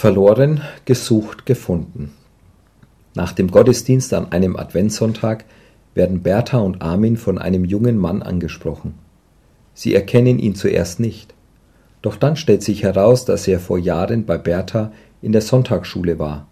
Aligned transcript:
Verloren, 0.00 0.60
gesucht, 0.84 1.44
gefunden. 1.44 2.12
Nach 3.16 3.32
dem 3.32 3.50
Gottesdienst 3.50 4.14
an 4.14 4.30
einem 4.30 4.56
Adventssonntag 4.56 5.44
werden 5.92 6.22
Bertha 6.22 6.58
und 6.58 6.82
Armin 6.82 7.16
von 7.16 7.36
einem 7.36 7.64
jungen 7.64 7.98
Mann 7.98 8.22
angesprochen. 8.22 8.94
Sie 9.74 9.96
erkennen 9.96 10.38
ihn 10.38 10.54
zuerst 10.54 11.00
nicht. 11.00 11.34
Doch 12.00 12.14
dann 12.14 12.36
stellt 12.36 12.62
sich 12.62 12.84
heraus, 12.84 13.24
dass 13.24 13.48
er 13.48 13.58
vor 13.58 13.76
Jahren 13.76 14.24
bei 14.24 14.38
Bertha 14.38 14.92
in 15.20 15.32
der 15.32 15.42
Sonntagsschule 15.42 16.20
war. 16.20 16.46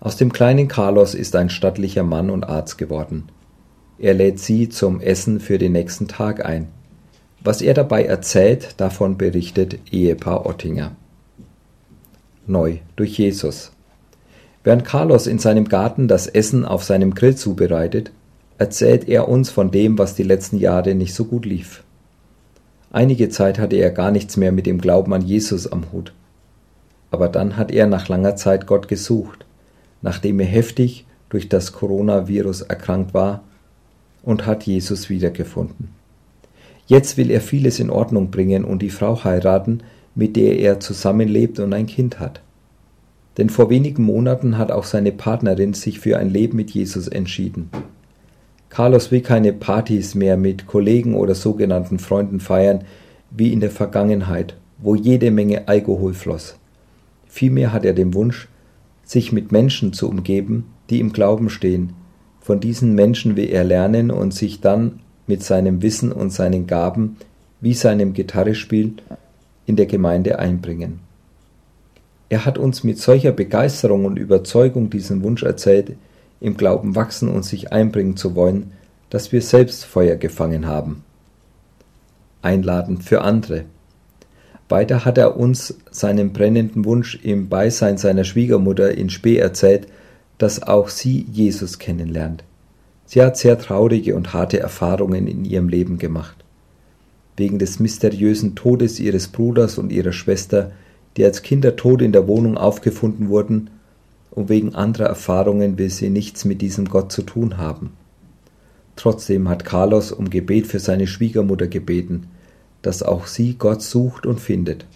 Aus 0.00 0.16
dem 0.16 0.32
kleinen 0.32 0.66
Carlos 0.66 1.14
ist 1.14 1.36
ein 1.36 1.50
stattlicher 1.50 2.02
Mann 2.02 2.28
und 2.28 2.42
Arzt 2.42 2.76
geworden. 2.76 3.28
Er 4.00 4.14
lädt 4.14 4.40
sie 4.40 4.68
zum 4.68 5.00
Essen 5.00 5.38
für 5.38 5.58
den 5.58 5.70
nächsten 5.70 6.08
Tag 6.08 6.44
ein. 6.44 6.66
Was 7.40 7.62
er 7.62 7.74
dabei 7.74 8.04
erzählt, 8.04 8.74
davon 8.78 9.16
berichtet 9.16 9.78
Ehepaar 9.92 10.44
Ottinger 10.44 10.96
neu 12.46 12.78
durch 12.96 13.18
Jesus. 13.18 13.72
Während 14.62 14.84
Carlos 14.84 15.26
in 15.26 15.38
seinem 15.38 15.68
Garten 15.68 16.08
das 16.08 16.26
Essen 16.26 16.64
auf 16.64 16.84
seinem 16.84 17.14
Grill 17.14 17.36
zubereitet, 17.36 18.12
erzählt 18.58 19.08
er 19.08 19.28
uns 19.28 19.50
von 19.50 19.70
dem, 19.70 19.98
was 19.98 20.14
die 20.14 20.22
letzten 20.22 20.58
Jahre 20.58 20.94
nicht 20.94 21.14
so 21.14 21.24
gut 21.24 21.44
lief. 21.44 21.82
Einige 22.90 23.28
Zeit 23.28 23.58
hatte 23.58 23.76
er 23.76 23.90
gar 23.90 24.10
nichts 24.10 24.36
mehr 24.36 24.52
mit 24.52 24.66
dem 24.66 24.80
Glauben 24.80 25.12
an 25.12 25.22
Jesus 25.22 25.70
am 25.70 25.92
Hut. 25.92 26.12
Aber 27.10 27.28
dann 27.28 27.56
hat 27.56 27.72
er 27.72 27.86
nach 27.86 28.08
langer 28.08 28.36
Zeit 28.36 28.66
Gott 28.66 28.88
gesucht, 28.88 29.44
nachdem 30.00 30.40
er 30.40 30.46
heftig 30.46 31.04
durch 31.28 31.48
das 31.48 31.72
Coronavirus 31.72 32.62
erkrankt 32.62 33.12
war, 33.12 33.42
und 34.22 34.46
hat 34.46 34.64
Jesus 34.64 35.10
wiedergefunden. 35.10 35.88
Jetzt 36.86 37.16
will 37.16 37.30
er 37.30 37.40
vieles 37.40 37.78
in 37.78 37.90
Ordnung 37.90 38.30
bringen 38.30 38.64
und 38.64 38.80
die 38.80 38.90
Frau 38.90 39.22
heiraten, 39.24 39.82
mit 40.14 40.36
der 40.36 40.58
er 40.58 40.80
zusammenlebt 40.80 41.58
und 41.60 41.72
ein 41.72 41.86
Kind 41.86 42.20
hat. 42.20 42.40
Denn 43.36 43.50
vor 43.50 43.68
wenigen 43.68 44.04
Monaten 44.04 44.58
hat 44.58 44.70
auch 44.70 44.84
seine 44.84 45.12
Partnerin 45.12 45.74
sich 45.74 45.98
für 45.98 46.18
ein 46.18 46.30
Leben 46.30 46.56
mit 46.56 46.70
Jesus 46.70 47.08
entschieden. 47.08 47.70
Carlos 48.68 49.10
will 49.10 49.20
keine 49.20 49.52
Partys 49.52 50.14
mehr 50.14 50.36
mit 50.36 50.66
Kollegen 50.66 51.14
oder 51.14 51.34
sogenannten 51.34 51.98
Freunden 51.98 52.40
feiern, 52.40 52.84
wie 53.30 53.52
in 53.52 53.60
der 53.60 53.70
Vergangenheit, 53.70 54.56
wo 54.78 54.94
jede 54.94 55.30
Menge 55.30 55.68
Alkohol 55.68 56.14
floss. 56.14 56.56
Vielmehr 57.26 57.72
hat 57.72 57.84
er 57.84 57.94
den 57.94 58.14
Wunsch, 58.14 58.48
sich 59.04 59.32
mit 59.32 59.52
Menschen 59.52 59.92
zu 59.92 60.08
umgeben, 60.08 60.66
die 60.90 61.00
im 61.00 61.12
Glauben 61.12 61.50
stehen. 61.50 61.92
Von 62.40 62.60
diesen 62.60 62.94
Menschen 62.94 63.36
will 63.36 63.48
er 63.48 63.64
lernen 63.64 64.10
und 64.10 64.34
sich 64.34 64.60
dann 64.60 65.00
mit 65.26 65.42
seinem 65.42 65.82
Wissen 65.82 66.12
und 66.12 66.30
seinen 66.30 66.66
Gaben, 66.66 67.16
wie 67.60 67.74
seinem 67.74 68.12
Gitarrespiel, 68.12 68.94
in 69.66 69.76
der 69.76 69.86
Gemeinde 69.86 70.38
einbringen. 70.38 71.00
Er 72.28 72.44
hat 72.44 72.58
uns 72.58 72.84
mit 72.84 72.98
solcher 72.98 73.32
Begeisterung 73.32 74.04
und 74.04 74.18
Überzeugung 74.18 74.90
diesen 74.90 75.22
Wunsch 75.22 75.42
erzählt, 75.42 75.92
im 76.40 76.56
Glauben 76.56 76.96
wachsen 76.96 77.28
und 77.28 77.44
sich 77.44 77.72
einbringen 77.72 78.16
zu 78.16 78.34
wollen, 78.34 78.72
dass 79.10 79.32
wir 79.32 79.42
selbst 79.42 79.84
Feuer 79.84 80.16
gefangen 80.16 80.66
haben. 80.66 81.04
Einladen 82.42 83.00
für 83.00 83.22
andere. 83.22 83.64
Weiter 84.68 85.04
hat 85.04 85.18
er 85.18 85.36
uns 85.36 85.74
seinen 85.90 86.32
brennenden 86.32 86.84
Wunsch 86.84 87.20
im 87.22 87.48
Beisein 87.48 87.98
seiner 87.98 88.24
Schwiegermutter 88.24 88.96
in 88.96 89.10
Spee 89.10 89.36
erzählt, 89.36 89.86
dass 90.38 90.62
auch 90.62 90.88
sie 90.88 91.26
Jesus 91.30 91.78
kennenlernt. 91.78 92.44
Sie 93.06 93.22
hat 93.22 93.36
sehr 93.36 93.58
traurige 93.58 94.16
und 94.16 94.32
harte 94.32 94.58
Erfahrungen 94.58 95.26
in 95.26 95.44
ihrem 95.44 95.68
Leben 95.68 95.98
gemacht 95.98 96.43
wegen 97.36 97.58
des 97.58 97.80
mysteriösen 97.80 98.54
Todes 98.54 99.00
ihres 99.00 99.28
Bruders 99.28 99.78
und 99.78 99.90
ihrer 99.90 100.12
Schwester, 100.12 100.72
die 101.16 101.24
als 101.24 101.42
Kinder 101.42 101.76
tot 101.76 102.02
in 102.02 102.12
der 102.12 102.26
Wohnung 102.28 102.56
aufgefunden 102.56 103.28
wurden, 103.28 103.70
und 104.30 104.48
wegen 104.48 104.74
anderer 104.74 105.06
Erfahrungen 105.06 105.78
will 105.78 105.90
sie 105.90 106.10
nichts 106.10 106.44
mit 106.44 106.60
diesem 106.60 106.86
Gott 106.86 107.12
zu 107.12 107.22
tun 107.22 107.56
haben. 107.56 107.92
Trotzdem 108.96 109.48
hat 109.48 109.64
Carlos 109.64 110.10
um 110.12 110.28
Gebet 110.28 110.66
für 110.66 110.80
seine 110.80 111.06
Schwiegermutter 111.06 111.68
gebeten, 111.68 112.26
dass 112.82 113.02
auch 113.02 113.26
sie 113.26 113.54
Gott 113.54 113.82
sucht 113.82 114.26
und 114.26 114.40
findet. 114.40 114.86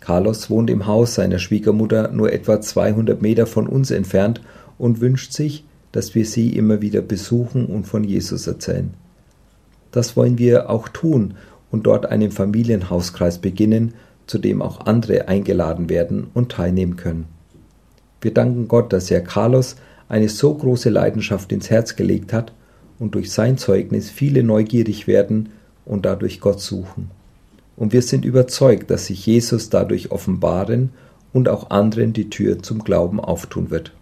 Carlos 0.00 0.50
wohnt 0.50 0.70
im 0.70 0.86
Haus 0.86 1.14
seiner 1.14 1.38
Schwiegermutter 1.38 2.10
nur 2.10 2.32
etwa 2.32 2.60
200 2.60 3.22
Meter 3.22 3.46
von 3.46 3.68
uns 3.68 3.92
entfernt 3.92 4.40
und 4.76 5.00
wünscht 5.00 5.32
sich, 5.32 5.64
dass 5.92 6.14
wir 6.14 6.26
sie 6.26 6.56
immer 6.56 6.82
wieder 6.82 7.02
besuchen 7.02 7.66
und 7.66 7.86
von 7.86 8.02
Jesus 8.02 8.46
erzählen. 8.46 8.94
Das 9.92 10.16
wollen 10.16 10.38
wir 10.38 10.68
auch 10.68 10.88
tun 10.88 11.34
und 11.70 11.84
dort 11.84 12.06
einen 12.06 12.32
Familienhauskreis 12.32 13.38
beginnen, 13.38 13.94
zu 14.26 14.38
dem 14.38 14.62
auch 14.62 14.86
andere 14.86 15.28
eingeladen 15.28 15.88
werden 15.88 16.26
und 16.34 16.52
teilnehmen 16.52 16.96
können. 16.96 17.26
Wir 18.20 18.34
danken 18.34 18.68
Gott, 18.68 18.92
dass 18.92 19.10
er 19.10 19.20
Carlos 19.20 19.76
eine 20.08 20.28
so 20.28 20.54
große 20.54 20.90
Leidenschaft 20.90 21.52
ins 21.52 21.70
Herz 21.70 21.96
gelegt 21.96 22.32
hat 22.32 22.52
und 22.98 23.14
durch 23.14 23.32
sein 23.32 23.58
Zeugnis 23.58 24.10
viele 24.10 24.42
neugierig 24.42 25.06
werden 25.06 25.50
und 25.84 26.06
dadurch 26.06 26.40
Gott 26.40 26.60
suchen. 26.60 27.10
Und 27.76 27.92
wir 27.92 28.02
sind 28.02 28.24
überzeugt, 28.24 28.90
dass 28.90 29.06
sich 29.06 29.26
Jesus 29.26 29.70
dadurch 29.70 30.10
offenbaren 30.10 30.90
und 31.32 31.48
auch 31.48 31.70
anderen 31.70 32.12
die 32.12 32.30
Tür 32.30 32.62
zum 32.62 32.84
Glauben 32.84 33.18
auftun 33.18 33.70
wird. 33.70 33.92